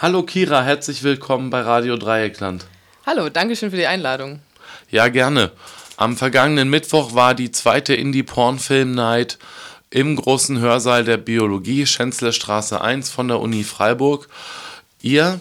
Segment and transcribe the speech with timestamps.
[0.00, 2.66] Hallo Kira, herzlich willkommen bei Radio Dreieckland.
[3.04, 4.38] Hallo, danke schön für die Einladung.
[4.92, 5.50] Ja, gerne.
[5.96, 9.38] Am vergangenen Mittwoch war die zweite Indie-Porn-Film-Night
[9.90, 14.28] im großen Hörsaal der Biologie, Schänzlerstraße 1 von der Uni Freiburg.
[15.02, 15.40] Ihr,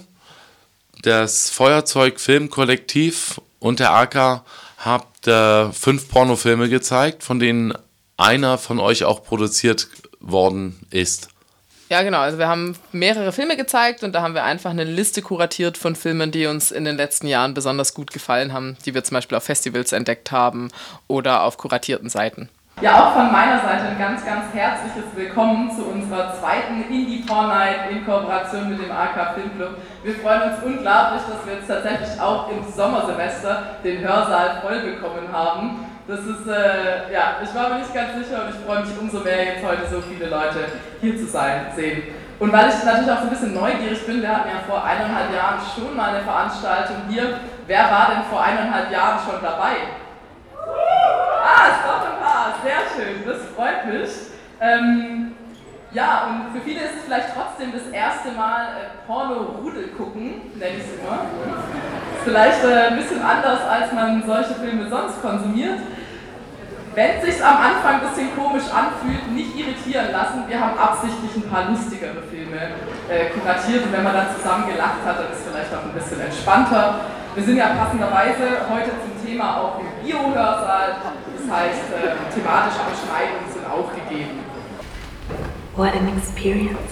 [1.03, 4.42] das Feuerzeug Filmkollektiv und der AK
[4.79, 7.74] habt äh, fünf Pornofilme gezeigt, von denen
[8.17, 9.87] einer von euch auch produziert
[10.19, 11.29] worden ist.
[11.90, 12.19] Ja, genau.
[12.19, 15.96] Also wir haben mehrere Filme gezeigt und da haben wir einfach eine Liste kuratiert von
[15.96, 19.38] Filmen, die uns in den letzten Jahren besonders gut gefallen haben, die wir zum Beispiel
[19.38, 20.70] auf Festivals entdeckt haben
[21.08, 22.49] oder auf kuratierten Seiten.
[22.80, 27.47] Ja, auch von meiner Seite ein ganz, ganz herzliches Willkommen zu unserer zweiten Indie Porn
[27.47, 29.77] Night in Kooperation mit dem AK Filmclub.
[30.03, 35.31] Wir freuen uns unglaublich, dass wir jetzt tatsächlich auch im Sommersemester den Hörsaal voll bekommen
[35.31, 35.85] haben.
[36.07, 39.20] Das ist, äh, ja, ich war mir nicht ganz sicher und ich freue mich umso
[39.20, 40.63] mehr, jetzt heute so viele Leute
[41.02, 42.03] hier zu sein, sehen.
[42.39, 45.35] Und weil ich natürlich auch so ein bisschen neugierig bin, wir hatten ja vor eineinhalb
[45.35, 47.39] Jahren schon mal eine Veranstaltung hier.
[47.66, 49.73] Wer war denn vor eineinhalb Jahren schon dabei?
[50.55, 54.09] Ah, es war ein paar, sehr schön, das freut mich.
[54.61, 55.16] Ähm,
[55.93, 60.77] ja, und für viele ist es vielleicht trotzdem das erste Mal äh, Porno-Rudel gucken, nenne
[60.77, 61.25] ich es immer.
[62.23, 65.79] Vielleicht äh, ein bisschen anders, als man solche Filme sonst konsumiert.
[66.94, 70.44] Wenn es sich am Anfang ein bisschen komisch anfühlt, nicht irritieren lassen.
[70.47, 72.73] Wir haben absichtlich ein paar lustigere Filme
[73.07, 75.94] äh, kuratiert und wenn man dann zusammen gelacht hat, dann ist es vielleicht auch ein
[75.94, 77.05] bisschen entspannter.
[77.35, 80.97] Wir sind ja passenderweise heute zum Thema auch im Bio-Hörsaal,
[81.38, 84.47] das heißt, äh, thematische Beschneidungen sind auch gegeben.
[85.78, 86.92] What an experience.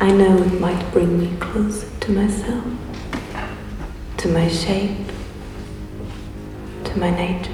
[0.00, 2.64] I know it might bring me closer to myself,
[4.16, 4.96] to my shape,
[6.84, 7.52] to my nature.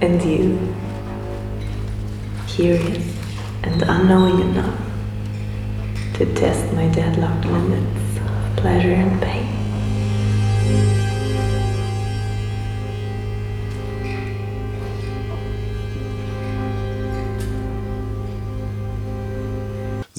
[0.00, 0.74] And you,
[2.48, 3.16] curious
[3.62, 4.80] and unknowing enough
[6.14, 10.99] to test my deadlocked limits of pleasure and pain.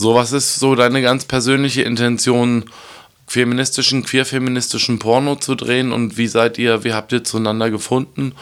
[0.02, 2.66] So, was ist so deine ganz persönliche Intention,
[3.28, 8.34] feministischen, queerfeministischen Porno zu drehen und wie seid ihr, wie habt ihr zueinander gefunden,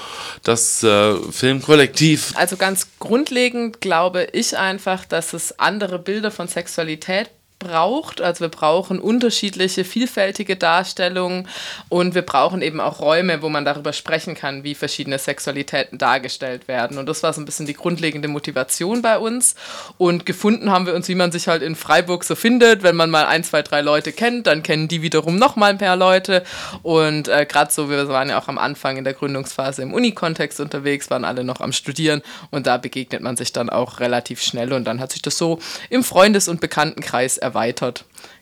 [0.44, 2.32] das äh, Filmkollektiv?
[2.36, 8.22] Also ganz grundlegend glaube ich einfach, dass es andere Bilder von Sexualität braucht.
[8.22, 11.48] Also wir brauchen unterschiedliche, vielfältige Darstellungen
[11.90, 16.68] und wir brauchen eben auch Räume, wo man darüber sprechen kann, wie verschiedene Sexualitäten dargestellt
[16.70, 16.98] werden.
[16.98, 19.56] Und das war so ein bisschen die grundlegende Motivation bei uns.
[19.98, 22.82] Und gefunden haben wir uns, wie man sich halt in Freiburg so findet.
[22.82, 25.78] Wenn man mal ein, zwei, drei Leute kennt, dann kennen die wiederum noch mal ein
[25.78, 26.44] paar Leute.
[26.82, 30.62] Und äh, gerade so, wir waren ja auch am Anfang in der Gründungsphase im Uni-Kontext
[30.62, 32.22] unterwegs, waren alle noch am Studieren
[32.52, 35.60] und da begegnet man sich dann auch relativ schnell und dann hat sich das so
[35.90, 37.49] im Freundes- und Bekanntenkreis erweitert.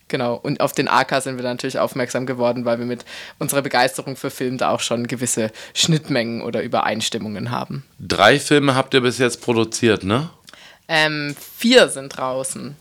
[0.09, 3.03] Genau, und auf den AK sind wir natürlich aufmerksam geworden, weil wir mit
[3.40, 7.84] unserer Begeisterung für Film da auch schon gewisse Schnittmengen oder Übereinstimmungen haben.
[8.00, 10.29] Drei Filme habt ihr bis jetzt produziert, ne?
[10.88, 12.78] Ähm, vier sind draußen.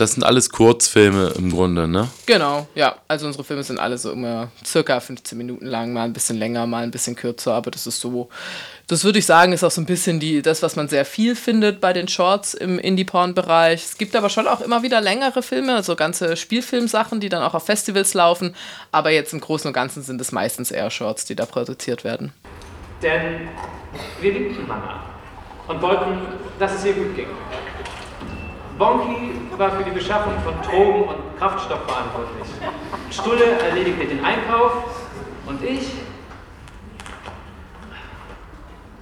[0.00, 2.08] Das sind alles Kurzfilme im Grunde, ne?
[2.24, 2.96] Genau, ja.
[3.06, 6.66] Also unsere Filme sind alle so immer circa 15 Minuten lang, mal ein bisschen länger,
[6.66, 8.30] mal ein bisschen kürzer, aber das ist so,
[8.86, 11.36] das würde ich sagen, ist auch so ein bisschen die, das, was man sehr viel
[11.36, 13.84] findet bei den Shorts im Indie-Porn-Bereich.
[13.84, 17.52] Es gibt aber schon auch immer wieder längere Filme, also ganze Spielfilmsachen, die dann auch
[17.52, 18.54] auf Festivals laufen,
[18.92, 22.32] aber jetzt im Großen und Ganzen sind es meistens eher Shorts, die da produziert werden.
[23.02, 23.50] Denn
[24.22, 25.04] wir liebten Hannah
[25.68, 26.22] und wollten,
[26.58, 27.26] dass es ihr gut ging.
[28.78, 32.48] Bonky war für die Beschaffung von Drogen und Kraftstoff verantwortlich.
[33.10, 34.72] Stulle erledigte den Einkauf
[35.44, 35.86] und ich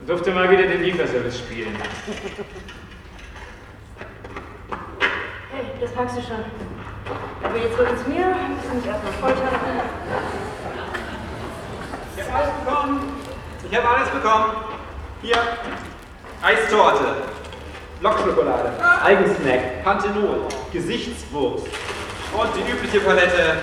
[0.05, 1.77] durfte mal wieder den Lieferservice spielen.
[5.53, 6.45] Hey, das packst du schon.
[7.45, 9.49] Aber jetzt rück ins mir, muss mich erstmal foltern.
[12.17, 13.13] Ich habe alles bekommen.
[13.71, 14.57] Ich habe alles bekommen.
[15.23, 15.39] Hier,
[16.43, 17.15] Eistorte,
[18.01, 18.73] Lockschokolade,
[19.05, 23.57] Eigensnack, Panthenol, Gesichtswurst und die übliche Palette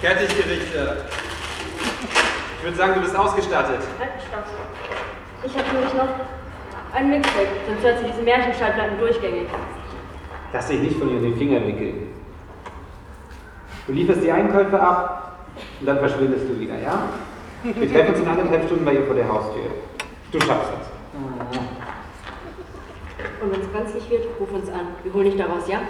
[0.00, 1.04] Fertiggerichte.
[2.58, 3.80] Ich würde sagen, du bist ausgestattet.
[3.98, 4.44] Halt, stopp.
[5.44, 6.08] Ich habe nämlich noch
[6.94, 9.48] einen Mixtape, sonst hört sich diese Märchenschallplatten durchgängig.
[10.52, 12.14] Lass dich nicht von ihr in den Finger wickeln.
[13.86, 15.38] Du lieferst die Einkäufe ab
[15.80, 17.02] und dann verschwindest du wieder, ja?
[17.62, 19.70] Wir treffen uns in anderthalb Stunden bei ihr vor der Haustür.
[20.30, 20.79] Du schaffst das.
[23.40, 24.88] Und wenn es brenzlig wird, ruf uns an.
[25.02, 25.80] Wir holen dich da raus, ja?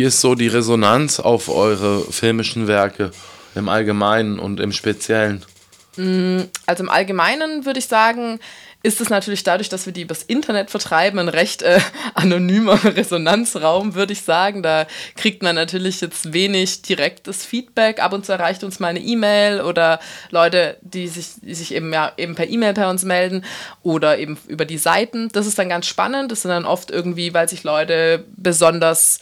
[0.00, 3.10] Wie ist so die Resonanz auf eure filmischen Werke
[3.54, 5.44] im Allgemeinen und im Speziellen?
[5.98, 8.40] Also im Allgemeinen würde ich sagen,
[8.82, 11.80] ist es natürlich dadurch, dass wir die übers Internet vertreiben, ein recht äh,
[12.14, 14.62] anonymer Resonanzraum, würde ich sagen.
[14.62, 14.86] Da
[15.16, 18.02] kriegt man natürlich jetzt wenig direktes Feedback.
[18.02, 20.00] Ab und zu erreicht uns mal eine E-Mail oder
[20.30, 23.44] Leute, die sich, die sich eben, ja, eben per E-Mail bei uns melden
[23.82, 25.28] oder eben über die Seiten.
[25.28, 26.32] Das ist dann ganz spannend.
[26.32, 29.18] Das sind dann oft irgendwie, weil sich Leute besonders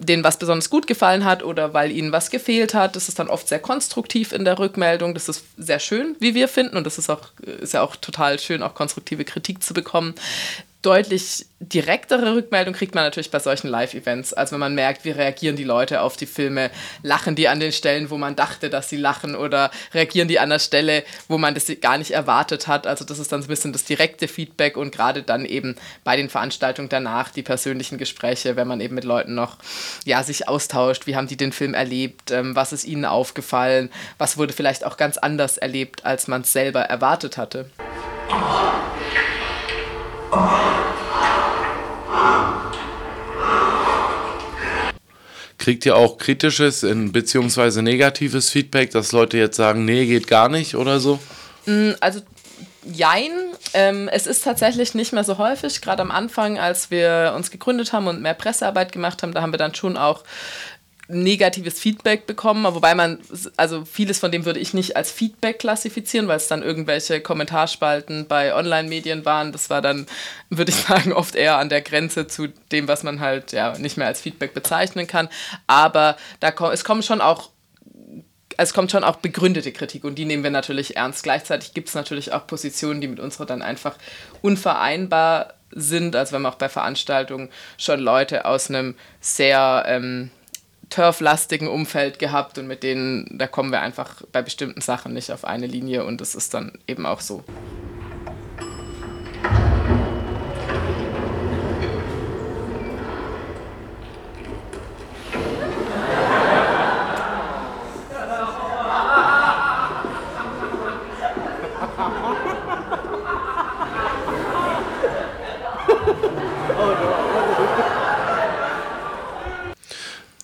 [0.00, 2.96] denen was besonders gut gefallen hat oder weil ihnen was gefehlt hat.
[2.96, 5.14] Das ist dann oft sehr konstruktiv in der Rückmeldung.
[5.14, 6.76] Das ist sehr schön, wie wir finden.
[6.76, 7.28] Und das ist auch,
[7.60, 10.14] ist ja auch total schön, auch konstruktive Kritik zu bekommen
[10.82, 14.32] deutlich direktere Rückmeldung kriegt man natürlich bei solchen Live-Events.
[14.32, 16.70] Also wenn man merkt, wie reagieren die Leute auf die Filme,
[17.02, 20.48] lachen die an den Stellen, wo man dachte, dass sie lachen oder reagieren die an
[20.48, 22.86] der Stelle, wo man das gar nicht erwartet hat.
[22.86, 26.16] Also das ist dann so ein bisschen das direkte Feedback und gerade dann eben bei
[26.16, 29.58] den Veranstaltungen danach die persönlichen Gespräche, wenn man eben mit Leuten noch
[30.06, 34.38] ja, sich austauscht, wie haben die den Film erlebt, ähm, was ist ihnen aufgefallen, was
[34.38, 37.66] wurde vielleicht auch ganz anders erlebt, als man es selber erwartet hatte.
[45.58, 47.82] Kriegt ihr auch kritisches bzw.
[47.82, 51.18] negatives Feedback, dass Leute jetzt sagen, nee, geht gar nicht oder so?
[52.00, 52.20] Also
[52.82, 53.32] Jein,
[53.74, 55.82] ähm, es ist tatsächlich nicht mehr so häufig.
[55.82, 59.52] Gerade am Anfang, als wir uns gegründet haben und mehr Pressearbeit gemacht haben, da haben
[59.52, 60.24] wir dann schon auch
[61.10, 63.18] negatives Feedback bekommen, wobei man,
[63.56, 68.26] also vieles von dem würde ich nicht als Feedback klassifizieren, weil es dann irgendwelche Kommentarspalten
[68.26, 69.52] bei Online-Medien waren.
[69.52, 70.06] Das war dann,
[70.48, 73.96] würde ich sagen, oft eher an der Grenze zu dem, was man halt ja nicht
[73.96, 75.28] mehr als Feedback bezeichnen kann.
[75.66, 77.50] Aber da es kommen schon auch
[78.56, 81.22] es kommt schon auch begründete Kritik und die nehmen wir natürlich ernst.
[81.22, 83.96] Gleichzeitig gibt es natürlich auch Positionen, die mit unserer dann einfach
[84.42, 86.14] unvereinbar sind.
[86.14, 87.48] Also wenn man auch bei Veranstaltungen
[87.78, 90.30] schon Leute aus einem sehr ähm,
[90.90, 95.44] turflastigen Umfeld gehabt und mit denen, da kommen wir einfach bei bestimmten Sachen nicht auf
[95.44, 97.44] eine Linie und das ist dann eben auch so.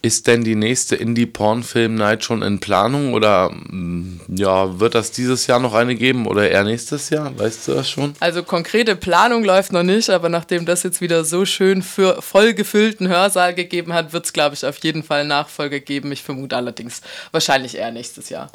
[0.07, 5.59] Ist denn die nächste Indie-Porn-Film-Night schon in Planung oder mm, ja, wird das dieses Jahr
[5.59, 7.37] noch eine geben oder eher nächstes Jahr?
[7.37, 8.15] Weißt du das schon?
[8.21, 12.55] Also konkrete Planung läuft noch nicht, aber nachdem das jetzt wieder so schön für voll
[12.55, 16.13] gefüllten Hörsaal gegeben hat, wird es, glaube ich, auf jeden Fall Nachfolge geben.
[16.13, 17.01] Ich vermute allerdings
[17.33, 18.53] wahrscheinlich eher nächstes Jahr.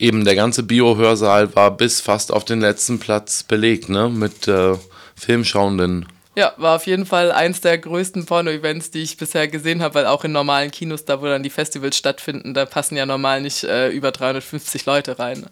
[0.00, 4.08] Eben, der ganze Bio-Hörsaal war bis fast auf den letzten Platz belegt, ne?
[4.08, 4.74] Mit äh,
[5.14, 6.06] Filmschauenden.
[6.38, 10.06] Ja, war auf jeden Fall eins der größten Porno-Events, die ich bisher gesehen habe, weil
[10.06, 13.64] auch in normalen Kinos, da wo dann die Festivals stattfinden, da passen ja normal nicht
[13.64, 15.46] äh, über 350 Leute rein.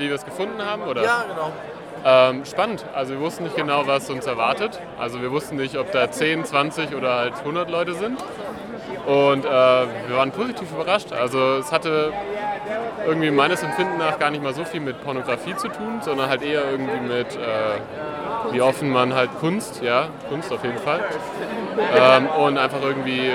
[0.00, 0.82] Wie wir es gefunden haben?
[0.82, 1.02] Oder?
[1.02, 1.52] Ja, genau.
[2.04, 2.84] Ähm, spannend.
[2.94, 4.80] Also wir wussten nicht genau, was uns erwartet.
[4.98, 8.18] Also wir wussten nicht, ob da 10, 20 oder halt 100 Leute sind.
[9.06, 11.12] Und äh, wir waren positiv überrascht.
[11.12, 12.12] Also es hatte
[13.06, 16.42] irgendwie meines Empfinden nach gar nicht mal so viel mit Pornografie zu tun, sondern halt
[16.42, 21.00] eher irgendwie mit, äh, wie offen man halt Kunst, ja, Kunst auf jeden Fall.
[21.96, 23.30] Ähm, und einfach irgendwie,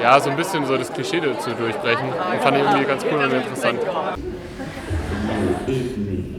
[0.00, 2.08] ja, so ein bisschen so das Klischee zu durchbrechen.
[2.08, 3.80] Und fand ich irgendwie ganz cool und interessant.
[5.72, 6.32] Ich bin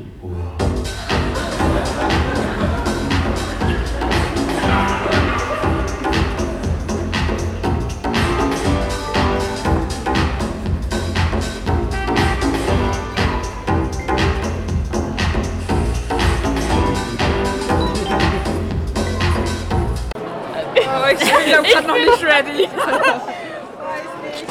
[21.63, 22.69] gerade noch nicht ready.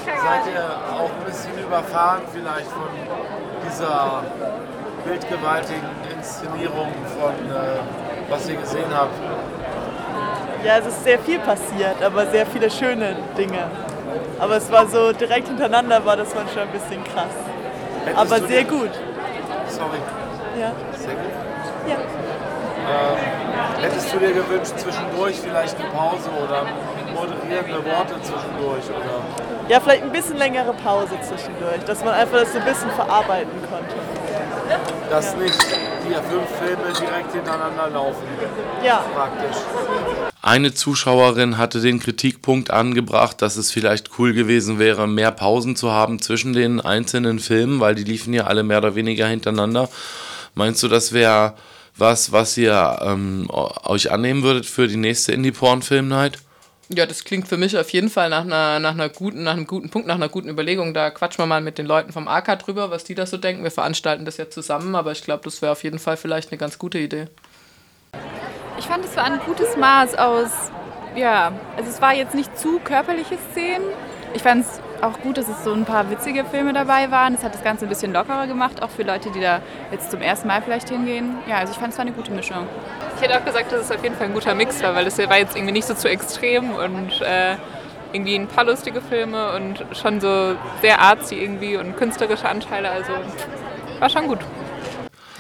[0.05, 0.82] Seid ihr
[1.73, 2.91] überfahren vielleicht von
[3.67, 4.23] dieser
[5.07, 7.81] bildgewaltigen Inszenierung von äh,
[8.29, 9.15] was ihr gesehen habt?
[10.63, 13.71] Ja, es ist sehr viel passiert, aber sehr viele schöne Dinge.
[14.39, 17.35] Aber es war so direkt hintereinander, war das manchmal ein bisschen krass.
[18.05, 18.91] Hättest Aber sehr gut.
[19.69, 19.99] Sorry.
[20.61, 20.73] Ja.
[20.99, 21.33] Sehr gut.
[21.89, 21.97] Ja.
[22.93, 26.67] Ähm, hättest du dir gewünscht, zwischendurch vielleicht eine Pause oder
[27.15, 28.85] moderierende Worte zwischendurch?
[28.91, 29.43] Oder?
[29.69, 33.53] ja, vielleicht ein bisschen längere Pause zwischendurch, dass man einfach das so ein bisschen verarbeiten
[33.71, 33.95] konnte.
[35.11, 35.59] Dass nicht
[36.09, 38.23] die fünf Filme direkt hintereinander laufen.
[38.85, 39.05] Ja.
[39.15, 39.57] Praktisch.
[40.41, 45.93] Eine Zuschauerin hatte den Kritikpunkt angebracht, dass es vielleicht cool gewesen wäre, mehr Pausen zu
[45.93, 49.89] haben zwischen den einzelnen Filmen, weil die liefen ja alle mehr oder weniger hintereinander.
[50.55, 51.55] Meinst du, das wäre
[51.97, 53.49] was, was ihr ähm,
[53.85, 56.39] euch annehmen würdet für die nächste Indie-Porn-Film-Night?
[56.89, 59.67] Ja, das klingt für mich auf jeden Fall nach einer, nach einer guten, nach einem
[59.67, 60.93] guten Punkt, nach einer guten Überlegung.
[60.93, 63.63] Da quatschen wir mal mit den Leuten vom AK drüber, was die da so denken.
[63.63, 66.59] Wir veranstalten das ja zusammen, aber ich glaube, das wäre auf jeden Fall vielleicht eine
[66.59, 67.27] ganz gute Idee.
[68.79, 70.51] Ich fand, es war ein gutes Maß aus,
[71.17, 73.85] ja, also es war jetzt nicht zu körperliche Szenen.
[74.35, 77.35] Ich fand es auch gut, dass es so ein paar witzige Filme dabei waren.
[77.35, 80.23] Es hat das Ganze ein bisschen lockerer gemacht, auch für Leute, die da jetzt zum
[80.23, 81.39] ersten Mal vielleicht hingehen.
[81.49, 82.67] Ja, also ich fand es war eine gute Mischung.
[83.17, 85.19] Ich hätte auch gesagt, dass es auf jeden Fall ein guter Mix war, weil es
[85.19, 87.57] war jetzt irgendwie nicht so zu extrem und äh,
[88.13, 92.91] irgendwie ein paar lustige Filme und schon so sehr artsy irgendwie und künstlerische Anteile.
[92.91, 93.13] Also
[93.99, 94.41] war schon gut.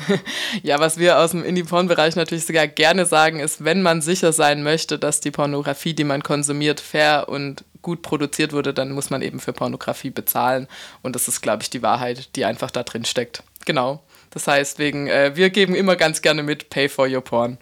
[0.65, 4.65] Ja, was wir aus dem Indie-Porn-Bereich natürlich sogar gerne sagen, ist, wenn man sicher sein
[4.65, 9.23] möchte, dass die Pornografie, die man konsumiert, fair und gut produziert wurde, dann muss man
[9.23, 10.69] eben für Pornografie bezahlen.
[11.03, 13.43] Und das ist, glaube ich, die Wahrheit, die einfach da drin steckt.
[13.65, 14.03] Genau.
[14.31, 17.59] Das heißt, wegen, äh, wir geben immer ganz gerne mit Pay for your Porn.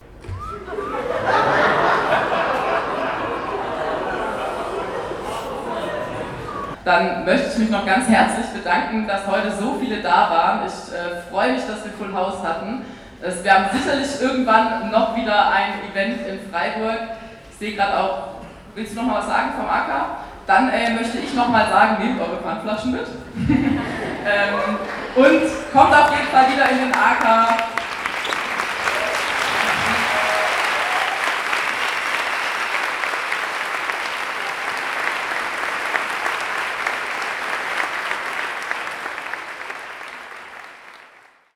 [6.85, 10.67] Dann möchte ich mich noch ganz herzlich bedanken, dass heute so viele da waren.
[10.67, 12.85] Ich äh, freue mich, dass wir Full House hatten.
[13.43, 17.01] Wir haben sicherlich irgendwann noch wieder ein Event in Freiburg.
[17.53, 18.40] Ich sehe gerade auch,
[18.75, 19.91] willst du noch mal was sagen vom AK?
[20.47, 23.07] Dann äh, möchte ich noch mal sagen, nehmt eure Pfandflaschen mit.
[23.47, 24.77] ähm,
[25.17, 27.70] und kommt auf jeden Fall wieder in den AK.